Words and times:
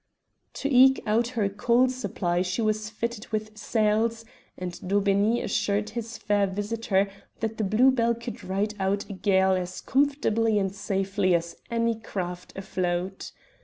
To 0.53 0.67
eke 0.67 1.03
out 1.05 1.27
her 1.37 1.47
coal 1.47 1.87
supply 1.87 2.41
she 2.41 2.63
was 2.63 2.89
fitted 2.89 3.27
with 3.27 3.55
sails, 3.55 4.25
and 4.57 4.71
Daubeney 4.81 5.43
assured 5.43 5.91
his 5.91 6.17
fair 6.17 6.47
visitor 6.47 7.07
that 7.39 7.57
the 7.59 7.63
Blue 7.63 7.91
Bell 7.91 8.15
could 8.15 8.43
ride 8.43 8.73
out 8.79 9.07
a 9.11 9.13
gale 9.13 9.51
as 9.53 9.79
comfortably 9.79 10.57
and 10.57 10.73
safely 10.73 11.35
as 11.35 11.55
any 11.69 11.93
craft 11.93 12.51
afloat. 12.55 13.31